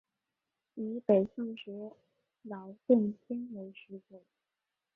[0.73, 1.95] 以北宋时的
[2.41, 4.23] 饶洞天为始祖。